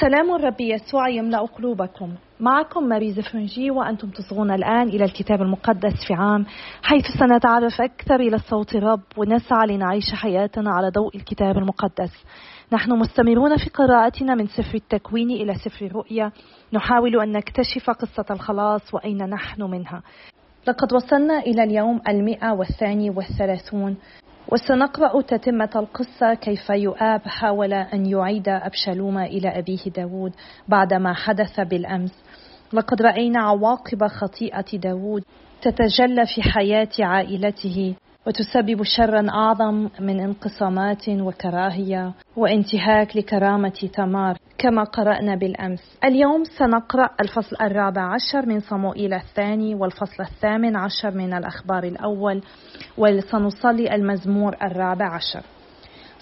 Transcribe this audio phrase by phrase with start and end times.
[0.00, 2.14] سلام الرب يسوع يملأ قلوبكم.
[2.40, 6.46] معكم ماريز فرنجي وأنتم تصغون الآن إلى الكتاب المقدس في عام
[6.82, 12.24] حيث سنتعرف أكثر إلى صوت الرب ونسعى لنعيش حياتنا على ضوء الكتاب المقدس.
[12.72, 16.32] نحن مستمرون في قراءتنا من سفر التكوين إلى سفر الرؤيا.
[16.72, 20.02] نحاول أن نكتشف قصة الخلاص وأين نحن منها.
[20.68, 23.96] لقد وصلنا إلى اليوم المئة والثاني والثلاثون.
[24.52, 30.32] وسنقرأ تتمة القصة كيف يؤاب حاول أن يعيد أبشالوم إلى أبيه داود
[30.68, 32.12] بعدما حدث بالأمس.
[32.72, 35.24] لقد رأينا عواقب خطيئة داود
[35.62, 37.94] تتجلى في حياة عائلته
[38.26, 44.38] وتسبب شرا أعظم من انقسامات وكراهية وانتهاك لكرامة تمار.
[44.58, 45.98] كما قرأنا بالأمس.
[46.04, 52.42] اليوم سنقرأ الفصل الرابع عشر من صموئيل الثاني والفصل الثامن عشر من الأخبار الأول
[52.98, 55.42] وسنصلي المزمور الرابع عشر.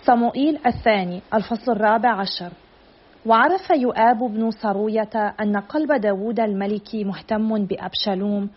[0.07, 2.53] صموئيل الثاني الفصل الرابع عشر
[3.27, 8.51] وعرف يؤاب بن صروية أن قلب داود الملك مهتم بأبشالوم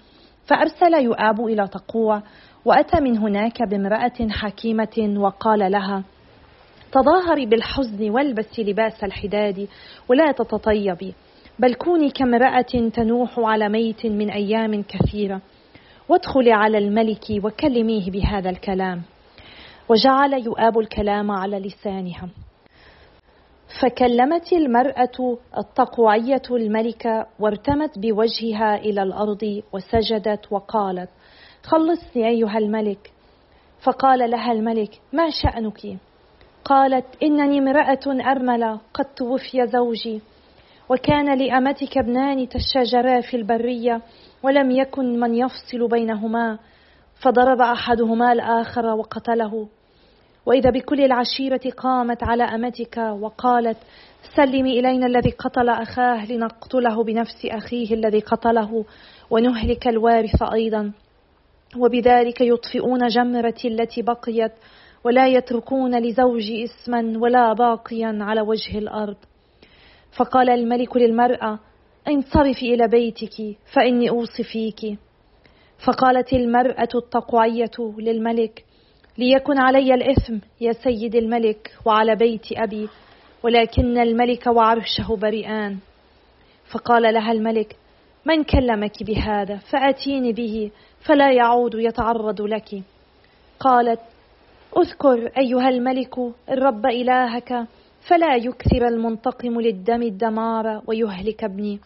[0.46, 2.22] فأرسل يؤاب إلى تقوى
[2.66, 6.04] وأتى من هناك بامرأة حكيمة وقال لها
[6.96, 9.68] تظاهري بالحزن والبسي لباس الحداد
[10.10, 11.14] ولا تتطيبي
[11.60, 15.42] بل كوني كامرأة تنوح على ميت من أيام كثيرة
[16.10, 19.02] وادخلي على الملك وكلميه بهذا الكلام.
[19.90, 22.30] وجعل يؤاب الكلام على لسانها.
[23.82, 31.10] فكلمت المرأة التقوعية الملكة وارتمت بوجهها إلى الأرض وسجدت وقالت
[31.64, 33.12] خلصني أيها الملك.
[33.82, 35.98] فقال لها الملك ما شأنك؟
[36.66, 40.22] قالت إنني امرأة أرملة قد توفي زوجي.
[40.90, 44.02] وكان لأمتك ابنان تشاجرا في البرية
[44.44, 46.60] ولم يكن من يفصل بينهما.
[47.22, 49.68] فضرب أحدهما الآخر وقتله.
[50.46, 53.78] وإذا بكل العشيرة قامت على أمتك وقالت
[54.36, 58.86] سلمي إلينا الذي قتل أخاه لنقتله بنفس أخيه الذي قتله
[59.30, 60.92] ونهلك الوارث أيضا.
[61.78, 64.52] وبذلك يطفئون جمرتي التي بقيت.
[65.06, 69.16] ولا يتركون لزوجي اسما ولا باقيا على وجه الأرض.
[70.18, 71.60] فقال الملك للمرأة
[72.08, 75.00] انصرفي إلى بيتك فإني أوصي فيك.
[75.86, 78.66] فقالت المرأة التقوعيه للملك
[79.18, 82.90] ليكن علي الإثم يا سيد الملك وعلى بيت أبي
[83.44, 85.78] ولكن الملك وعرشه بريئان.
[86.72, 87.76] فقال لها الملك
[88.26, 92.84] من كلمك بهذا؟ فأتيني به فلا يعود يتعرض لك.
[93.60, 94.00] قالت
[94.78, 96.16] أذكر أيها الملك
[96.50, 97.68] الرب إلهك
[98.10, 101.80] فلا يكثر المنتقم للدم الدمار ويهلك ابني.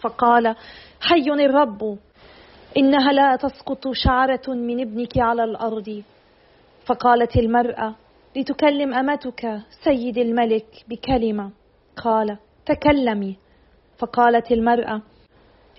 [0.00, 0.54] فقال
[1.00, 1.98] حي الرب
[2.76, 6.02] إنها لا تسقط شعرة من ابنك على الأرض.
[6.86, 7.94] فقالت المرأة
[8.36, 11.50] لتكلم أمتك سيد الملك بكلمة.
[12.04, 13.36] قال تكلمي.
[13.98, 15.02] فقالت المرأة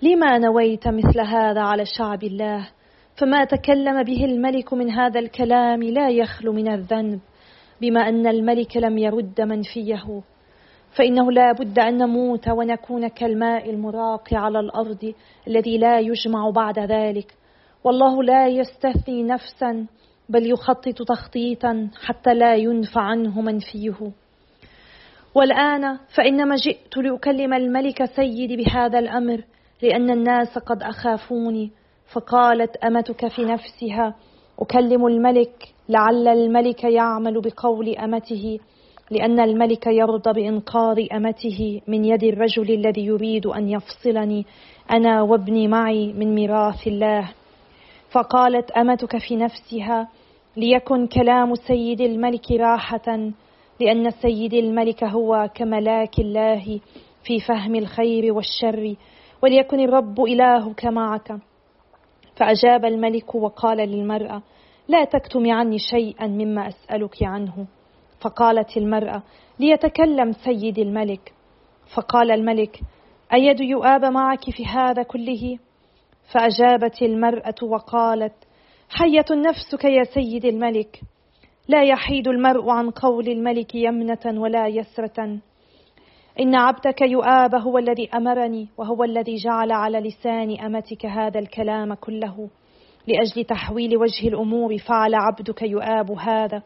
[0.01, 2.69] لما نويت مثل هذا على شعب الله؟
[3.17, 7.19] فما تكلم به الملك من هذا الكلام لا يخلو من الذنب
[7.81, 10.21] بما أن الملك لم يرد منفيه.
[10.97, 15.13] فإنه لا بد أن نموت ونكون كالماء المراق على الأرض
[15.47, 17.33] الذي لا يجمع بعد ذلك.
[17.83, 19.85] والله لا يستثني نفسا
[20.29, 24.11] بل يخطط تخطيطا حتى لا ينفع عنه منفيه.
[25.35, 29.43] والآن فإنما جئت لأكلم الملك سيدي بهذا الأمر
[29.81, 31.71] لأن الناس قد أخافوني.
[32.13, 34.15] فقالت أمتك في نفسها
[34.59, 38.59] أكلم الملك لعل الملك يعمل بقول أمته
[39.11, 44.45] لأن الملك يرضى بإنقاذ أمته من يد الرجل الذي يريد أن يفصلني
[44.91, 47.31] أنا وابني معي من ميراث الله.
[48.11, 50.07] فقالت أمتك في نفسها
[50.57, 53.31] ليكن كلام سيد الملك راحة
[53.79, 56.79] لأن سيد الملك هو كملاك الله
[57.23, 58.95] في فهم الخير والشر
[59.43, 61.39] وليكن الرب إلهك معك.
[62.37, 64.41] فأجاب الملك وقال للمرأة
[64.87, 67.67] لا تكتمي عني شيئا مما أسألك عنه.
[68.21, 69.23] فقالت المرأة
[69.59, 71.33] ليتكلم سيدي الملك.
[71.95, 72.79] فقال الملك
[73.33, 75.57] أيد يؤاب معك في هذا كله؟
[76.33, 78.33] فأجابت المرأة وقالت
[78.89, 81.01] حية نفسك يا سيد الملك.
[81.67, 85.39] لا يحيد المرء عن قول الملك يمنة ولا يسرة.
[86.39, 92.49] إن عبدك يؤاب هو الذي أمرني وهو الذي جعل على لسان أمتك هذا الكلام كله.
[93.07, 96.63] لأجل تحويل وجه الأمور فعل عبدك يؤاب هذا.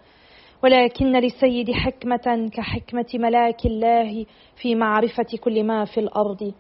[0.64, 4.26] ولكن للسيد حكمة كحكمة ملاك الله
[4.62, 6.54] في معرفة كل ما في الأرض.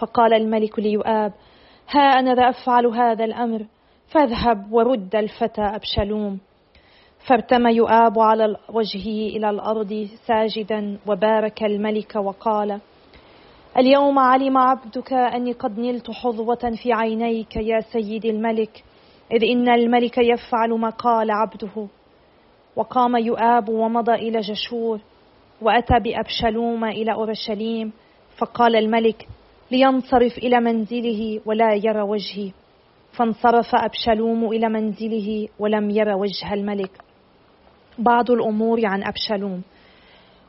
[0.00, 1.32] فقال الملك ليؤاب
[1.88, 3.66] ها أنا ذا أفعل هذا الأمر
[4.06, 6.40] فاذهب ورد الفتى أبشلوم
[7.26, 12.80] فارتمى يؤاب على وجهه إلى الأرض ساجدا وبارك الملك وقال
[13.78, 18.84] اليوم علم عبدك أني قد نلت حظوة في عينيك يا سيدي الملك
[19.32, 21.86] إذ إن الملك يفعل ما قال عبده.
[22.76, 25.00] وقام يؤاب ومضى إلى جشور
[25.62, 27.92] وأتى بأبشلوم إلى أورشليم
[28.36, 29.28] فقال الملك
[29.70, 32.50] لينصرف إلى منزله ولا يرى وجهي.
[33.12, 37.03] فانصرف أبشلوم إلى منزله ولم ير وجه الملك.
[37.98, 39.62] بعض الأمور عن أبشلوم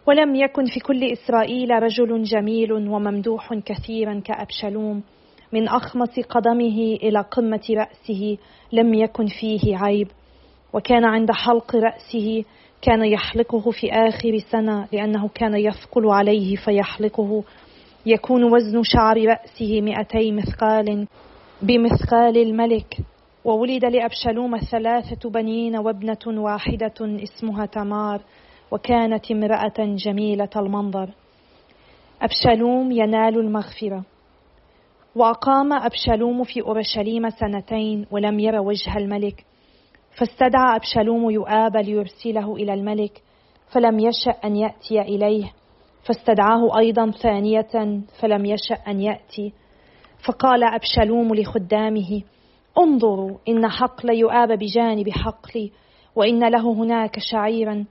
[0.07, 5.03] ولم يكن في كل إسرائيل رجل جميل وممدوح كثيرا كأبشلوم
[5.53, 8.37] من أخمص قدمه إلى قمة رأسه
[8.71, 10.07] لم يكن فيه عيب.
[10.73, 12.43] وكان عند حلق رأسه
[12.81, 17.43] كان يحلقه في آخر سنة لأنه كان يثقل عليه فيحلقه.
[18.05, 21.07] يكون وزن شعر رأسه مئتي مثقال
[21.61, 22.97] بمثقال الملك.
[23.45, 28.21] وولد لأبشلوم ثلاثة بنين وابنة واحدة اسمها تمار
[28.71, 31.09] وكانت امرأة جميلة المنظر.
[32.21, 34.03] أبشلوم ينال المغفرة.
[35.15, 39.45] وأقام أبشلوم في أورشليم سنتين ولم ير وجه الملك.
[40.17, 43.21] فاستدعى أبشلوم يؤاب ليرسله إلى الملك
[43.73, 45.51] فلم يشأ أن يأتي إليه.
[46.03, 49.53] فاستدعاه أيضا ثانية فلم يشأ أن يأتي.
[50.27, 52.21] فقال أبشلوم لخدامه
[52.77, 55.71] انظروا إن حقل يؤاب بجانب حقلي
[56.15, 57.85] وإن له هناك شعيرا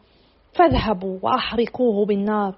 [0.52, 2.54] فاذهبوا وأحرقوه بالنار.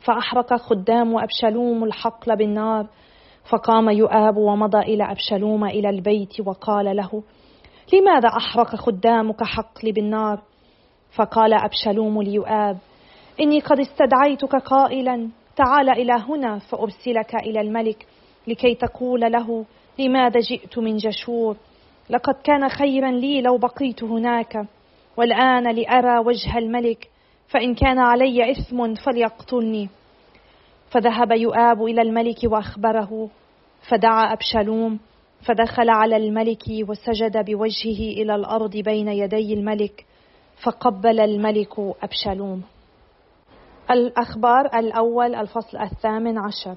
[0.00, 2.86] فأحرق خدام أبشلوم الحقل بالنار
[3.50, 7.22] فقام يؤاب ومضى إلى أبشلوم إلى البيت وقال له
[7.92, 10.42] لماذا أحرق خدامك حقلي بالنار؟
[11.16, 12.78] فقال أبشلوم ليؤاب
[13.40, 18.06] إني قد استدعيتك قائلا تعال إلى هنا فأرسلك إلى الملك
[18.46, 19.64] لكي تقول له
[19.98, 21.56] لماذا جئت من جشور؟
[22.10, 24.66] لقد كان خيرا لي لو بقيت هناك.
[25.16, 27.10] والآن لأرى وجه الملك
[27.48, 29.88] فإن كان علي إثم فليقتلني.
[30.90, 33.30] فذهب يؤاب إلى الملك وأخبره.
[33.88, 34.98] فدعا أبشالوم
[35.46, 40.06] فدخل على الملك وسجد بوجهه إلى الأرض بين يدي الملك
[40.62, 42.62] فقبل الملك أبشالوم.
[43.90, 46.76] الأخبار الأول الفصل الثامن عشر.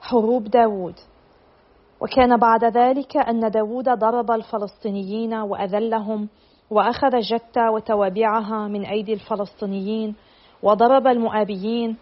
[0.00, 0.94] حروب داود
[2.00, 6.28] وكان بعد ذلك أن داود ضرب الفلسطينيين وأذلهم
[6.70, 10.14] وأخذ جتة وتوابعها من أيدي الفلسطينيين
[10.62, 11.96] وضرب المؤابيين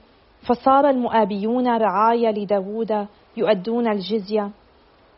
[0.49, 3.07] فصار المؤابيون رعايا لداود
[3.37, 4.51] يؤدون الجزية.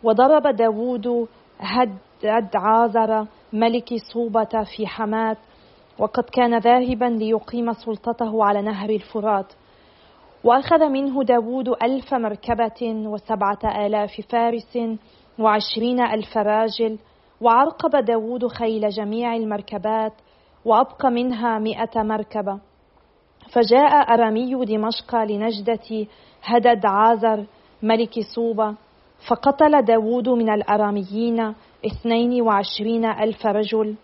[0.03, 1.29] وضرب داود
[1.61, 5.37] هد عازر ملك صوبة في حماة
[5.99, 9.53] وقد كان ذاهبا ليقيم سلطته على نهر الفرات.
[10.45, 14.79] وأخذ منه داود ألف مركبة وسبعة آلاف فارس
[15.39, 16.99] وعشرين ألف راجل
[17.41, 20.13] وعرقب داود خيل جميع المركبات
[20.65, 22.59] وأبقى منها مئة مركبة.
[23.53, 26.07] فجاء أرامي دمشق لنجدة
[26.43, 27.45] هدد عازر
[27.83, 28.75] ملك صوبة
[29.29, 31.55] فقتل داود من الأراميين
[31.87, 33.95] اثنين وعشرين ألف رجل.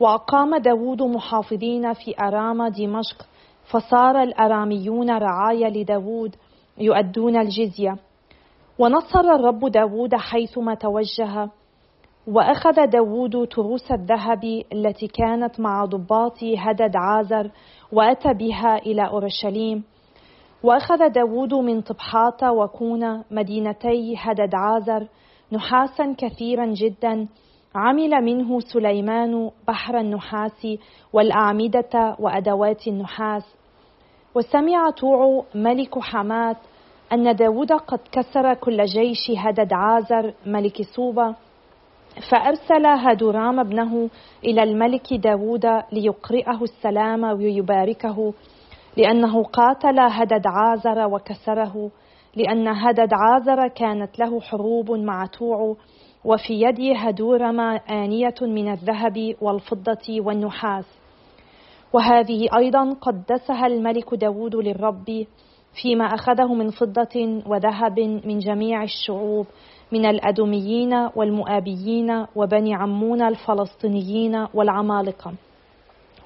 [0.00, 3.26] وأقام داود محافظين في أرام دمشق
[3.70, 6.36] فصار الأراميون رعايا لداود
[6.78, 7.96] يؤدون الجزية.
[8.78, 11.48] ونصر الرب داود حيثما توجه
[12.26, 17.50] وأخذ داود تروس الذهب التي كانت مع ضباط هدد عازر
[17.92, 19.84] وأتى بها إلى أورشليم.
[20.62, 25.08] وأخذ داود من طبحات وكون مدينتي هدد عازر
[25.52, 27.28] نحاسا كثيرا جدا
[27.74, 30.66] عمل منه سليمان بحر النحاس
[31.12, 33.54] والأعمدة وأدوات النحاس.
[34.34, 36.56] وسمع توع ملك حمات
[37.12, 41.34] أن داود قد كسر كل جيش هدد عازر ملك صوبة
[42.30, 44.10] فأرسل هدورام ابنه
[44.44, 48.34] إلى الملك داود ليقرئه السلام ويباركه
[48.96, 51.90] لأنه قاتل هدد عازر وكسره
[52.36, 55.76] لأن هدد عازر كانت له حروب مع توع
[56.24, 60.84] وفي يد هدورم آنية من الذهب والفضة والنحاس.
[61.92, 65.26] وهذه أيضا قدسها الملك داود للرب
[65.82, 69.46] فيما أخذه من فضة وذهب من جميع الشعوب
[69.92, 75.32] من الأدوميين والمؤابيين وبني عمون الفلسطينيين والعمالقة.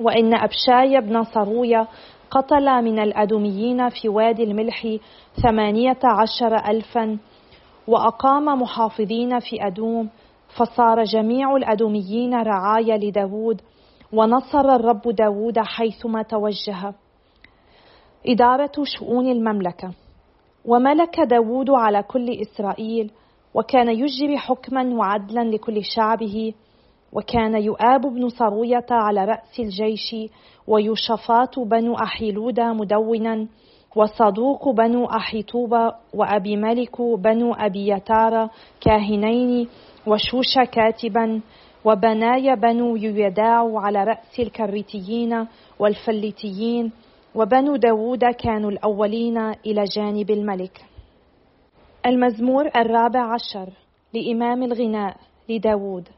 [0.00, 1.86] وإن أبشاي بن صرويا
[2.30, 4.96] قتل من الأدوميين في وادي الملح
[5.42, 7.18] ثمانية عشر ألفا
[7.88, 10.08] وأقام محافظين في أدوم
[10.56, 13.60] فصار جميع الأدوميين رعايا لداود
[14.12, 16.94] ونصر الرب داود حيثما توجه.
[18.26, 19.90] إدارة شؤون المملكة.
[20.64, 23.10] وملك داود على كل إسرائيل
[23.54, 26.54] وكان يجري حكما وعدلا لكل شعبه
[27.12, 30.16] وكان يؤاب بن صروية على رأس الجيش
[30.66, 33.46] ويوشفات بن أحيلودا مدونا
[33.98, 35.74] وصدوق بن أحيطوب
[36.14, 38.48] وأبي ملك بن أبي يتار
[38.80, 39.68] كاهنين
[40.06, 41.40] وشوش كاتبا
[41.84, 45.46] وبناي بنو يداع على رأس الكريتيين
[45.78, 46.92] والفلتيين
[47.34, 50.84] وبنو داود كانوا الأولين إلى جانب الملك.
[52.06, 53.72] المزمور الرابع عشر
[54.14, 55.16] لإمام الغناء
[55.48, 56.08] لداود.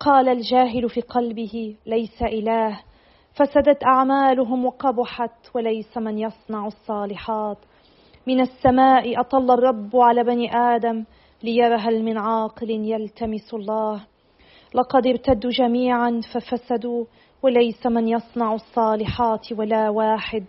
[0.00, 2.80] قال الجاهل في قلبه ليس إله
[3.36, 7.58] فسدت أعمالهم وقبحت وليس من يصنع الصالحات.
[8.26, 11.04] من السماء أطل الرب على بني آدم
[11.42, 14.00] ليرى هل من عاقل يلتمس الله.
[14.74, 17.04] لقد ارتدوا جميعا ففسدوا
[17.42, 20.44] وليس من يصنع الصالحات ولا واحد.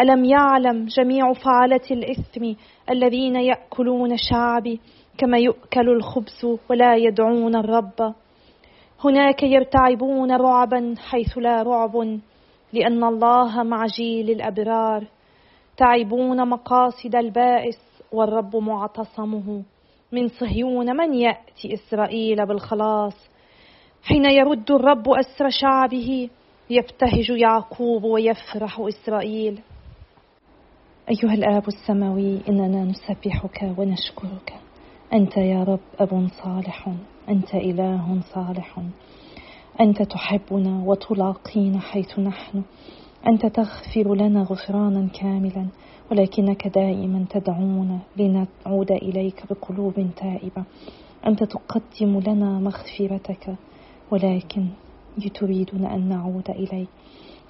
[0.00, 2.54] ألم يعلم جميع فعله الإثم
[2.90, 4.80] الذين يأكلون شعبي
[5.18, 8.14] كما يؤكل الخبز ولا يدعون الرب؟
[9.04, 12.20] هناك يرتعبون رعبا حيث لا رعب
[12.72, 15.06] لأن الله مع جيل الأبرار.
[15.76, 17.78] تعبون مقاصد البائس
[18.12, 19.62] والرب معتصمه.
[20.12, 23.28] من صهيون من يأتي إسرائيل بالخلاص.
[24.02, 26.28] حين يرد الرب أسر شعبه
[26.70, 29.60] يبتهج يعقوب ويفرح إسرائيل.
[31.10, 34.54] أيها الآب السماوي إننا نسبحك ونشكرك.
[35.12, 36.88] أنت يا رب أب صالح.
[37.28, 38.80] أنت إله صالح.
[39.80, 42.62] أنت تحبنا وتلاقينا حيث نحن.
[43.26, 45.66] أنت تغفر لنا غفرانا كاملا
[46.10, 50.64] ولكنك دائما تدعونا لنعود إليك بقلوب تائبة.
[51.26, 53.54] أنت تقدم لنا مغفرتك
[54.10, 54.66] ولكن
[55.34, 56.88] تريدنا أن نعود إليك.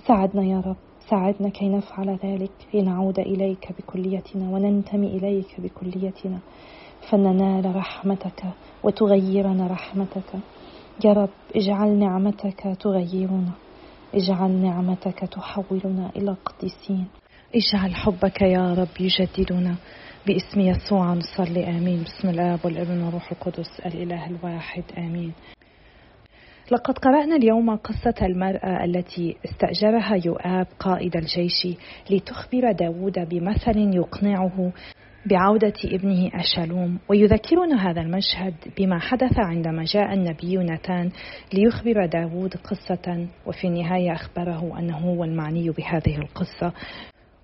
[0.07, 0.77] ساعدنا يا رب
[1.11, 2.53] ساعدنا كي نفعل ذلك.
[2.75, 6.39] لنعود إليك بكليتنا وننتمي إليك بكليتنا.
[7.11, 8.45] فننال رحمتك
[8.83, 10.31] وتغيرنا رحمتك.
[11.05, 13.53] يا رب اجعل نعمتك تغيرنا.
[14.15, 17.07] اجعل نعمتك تحولنا إلى قديسين
[17.55, 19.75] اجعل حبك يا رب يجددنا.
[20.27, 22.03] باسم يسوع نصلي آمين.
[22.03, 25.33] بسم الآب والابن والروح القدس الإله الواحد آمين.
[26.71, 31.69] لقد قرأنا اليوم قصة المرأة التي استأجرها يؤاب قائد الجيش
[32.11, 34.73] لتخبر داود بمثل يقنعه
[35.27, 41.11] بعودة ابنه أشالوم ويذكرنا هذا المشهد بما حدث عندما جاء النبي نتان
[41.53, 46.73] ليخبر داود قصة وفي النهاية أخبره أنه هو المعني بهذه القصة.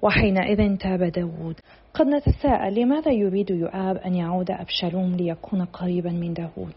[0.02, 1.60] وحينئذ تاب داود.
[1.94, 6.72] قد نتساءل لماذا يريد يؤاب أن يعود أبشالوم ليكون قريبا من داود؟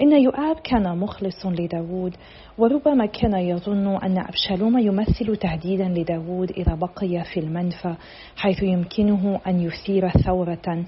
[0.00, 2.16] إن يؤاب كان مخلص لداود
[2.58, 7.94] وربما كان يظن أن أبشالوم يمثل تهديدا لداود إذا بقي في المنفى
[8.36, 10.84] حيث يمكنه أن يثير ثورة.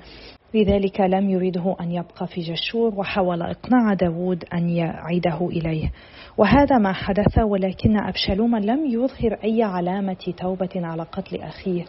[0.54, 5.90] لذلك لم يريده أن يبقى في جشور وحاول إقناع داود أن يعيده إليه.
[6.36, 11.84] وهذا ما حدث ولكن أبشالوم لم يظهر أي علامة توبة على قتل أخيه.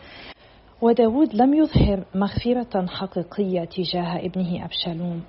[0.81, 5.21] وداود لم يظهر مغفرة حقيقية تجاه ابنه أبشالوم.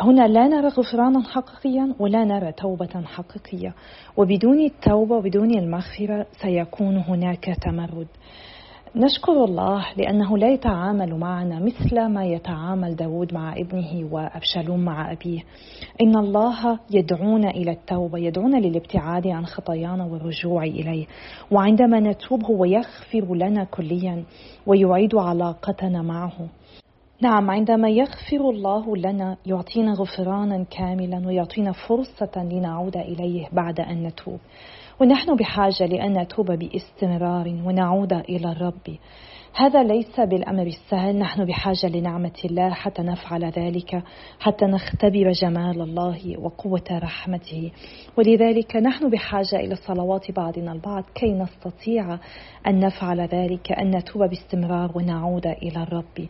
[0.00, 3.74] هنا لا نرى غفرانا حقيقيا ولا نرى توبة حقيقية.
[4.16, 8.06] وبدون التوبة وبدون المغفرة سيكون هناك تمرد.
[8.98, 15.40] نشكر الله لأنه لا يتعامل معنا مثل ما يتعامل داود مع ابنه وأبشالوم مع أبيه.
[16.02, 21.06] إن الله يدعونا إلى التوبة يدعونا للابتعاد عن خطايانا والرجوع إليه.
[21.50, 24.24] وعندما نتوب هو يغفر لنا كليا
[24.66, 26.48] ويعيد علاقتنا معه.
[27.22, 34.38] نعم عندما يغفر الله لنا يعطينا غفرانا كاملا ويعطينا فرصة لنعود إليه بعد أن نتوب.
[35.00, 38.98] ونحن بحاجة لأن نتوب باستمرار ونعود إلى الرب.
[39.56, 41.18] هذا ليس بالأمر السهل.
[41.18, 44.02] نحن بحاجة لنعمة الله حتى نفعل ذلك
[44.40, 47.72] حتى نختبر جمال الله وقوة رحمته.
[48.18, 52.18] ولذلك نحن بحاجة إلى صلوات بعضنا البعض كي نستطيع
[52.66, 56.28] أن نفعل ذلك أن نتوب باستمرار ونعود إلى الرب.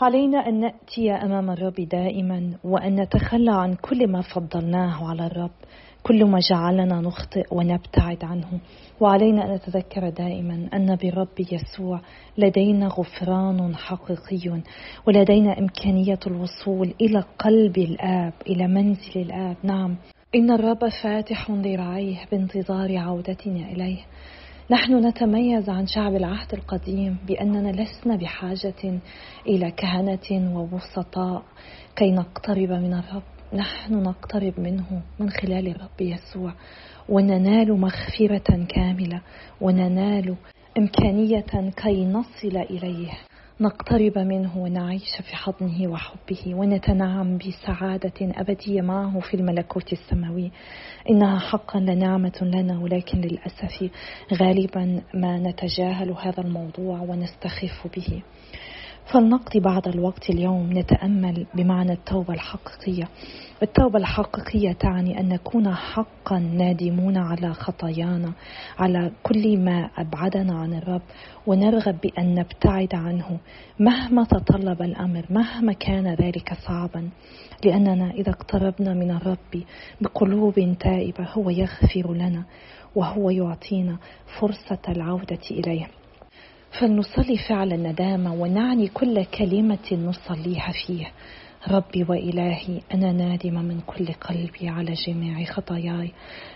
[0.00, 5.50] علينا أن نأتي أمام الرب دائما وأن نتخلى عن كل ما فضلناه على الرب.
[6.06, 8.60] كل ما جعلنا نخطئ ونبتعد عنه.
[9.00, 12.00] وعلينا أن نتذكر دائما أن بالرب يسوع
[12.38, 14.60] لدينا غفران حقيقي
[15.06, 19.56] ولدينا إمكانية الوصول إلى قلب الآب إلى منزل الآب.
[19.62, 19.96] نعم.
[20.34, 23.98] إن الرب فاتح ذراعيه بانتظار عودتنا إليه.
[24.70, 29.00] نحن نتميز عن شعب العهد القديم بأننا لسنا بحاجة
[29.46, 31.42] إلى كهنة ووسطاء
[31.96, 33.33] كي نقترب من الرب.
[33.54, 36.52] نحن نقترب منه من خلال الرب يسوع
[37.08, 39.20] وننال مغفرة كاملة
[39.60, 40.36] وننال
[40.78, 43.10] إمكانية كي نصل إليه.
[43.60, 50.50] نقترب منه ونعيش في حضنه وحبه ونتنعم بسعادة أبدية معه في الملكوت السماوي.
[51.10, 53.90] إنها حقا لنعمة لنا ولكن للأسف
[54.32, 58.22] غالبا ما نتجاهل هذا الموضوع ونستخف به.
[59.12, 63.08] فلنقضي بعض الوقت اليوم نتأمل بمعنى التوبة الحقيقية.
[63.62, 68.32] التوبة الحقيقية تعني أن نكون حقا نادمون على خطايانا
[68.78, 71.02] على كل ما أبعدنا عن الرب
[71.46, 73.38] ونرغب بأن نبتعد عنه
[73.80, 77.10] مهما تطلب الأمر مهما كان ذلك صعبا.
[77.64, 79.62] لأننا إذا اقتربنا من الرب
[80.00, 82.44] بقلوب تائبة هو يغفر لنا
[82.94, 83.98] وهو يعطينا
[84.40, 85.86] فرصة العودة إليه.
[86.80, 91.06] فلنصلي فعل الندامة ونعني كل كلمة نصليها فيه.
[91.68, 96.12] ربي وإلهي أنا نادمة من كل قلبي على جميع خطاياي.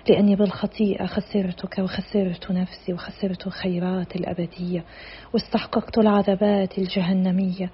[0.09, 4.85] لأني بالخطيئة خسرتك وخسرت نفسي وخسرت خيرات الأبدية.
[5.33, 7.71] واستحققت العذابات الجهنمية.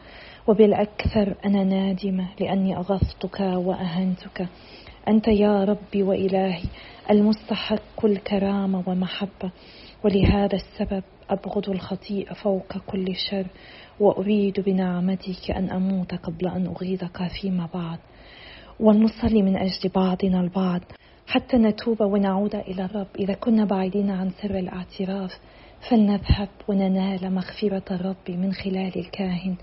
[0.47, 4.47] وبالأكثر أنا نادمة لأني أغضتك وأهنتك.
[5.09, 6.65] أنت يا ربي وإلهي
[7.11, 9.51] المستحق الكرامة ومحبة
[10.05, 13.47] ولهذا السبب أبغض الخطيئة فوق كل شر
[14.01, 17.99] وأريد بنعمتك أن أموت قبل أن أغيظك فيما بعد.
[18.81, 20.81] ولنصلي من أجل بعضنا البعض
[21.27, 23.07] حتى نتوب ونعود إلى الرب.
[23.19, 25.39] إذا كنا بعيدين عن سر الاعتراف
[25.91, 29.57] فلنذهب وننال مغفرة الرب من خلال الكاهن.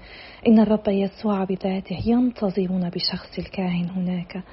[0.48, 4.44] إن الرب يسوع بذاته ينتظرنا بشخص الكاهن هناك.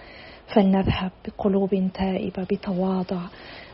[0.55, 3.21] فلنذهب بقلوب تائبة بتواضع.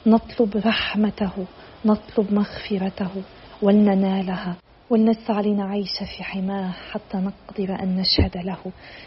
[0.07, 1.47] نطلب رحمته.
[1.87, 3.11] نطلب مغفرته
[3.63, 4.57] ولننالها
[4.91, 8.59] ولنسعى لنعيش في حماه حتى نقدر أن نشهد له.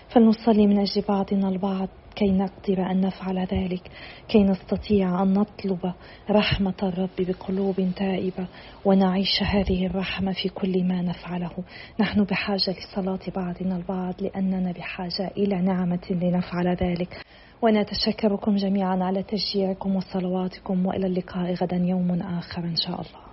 [0.09, 3.91] فلنصلي من أجل بعضنا البعض كي نقدر أن نفعل ذلك
[4.27, 5.93] كي نستطيع أن نطلب
[6.29, 8.47] رحمة الرب بقلوب تائبة
[8.85, 11.51] ونعيش هذه الرحمة في كل ما نفعله.
[11.99, 17.21] نحن بحاجة لصلاة بعضنا البعض لأننا بحاجة إلى نعمة لنفعل ذلك.
[17.61, 23.26] ونتشكركم جميعا على تشجيعكم وصلواتكم وإلى اللقاء غدا يوم آخر إن شاء الله.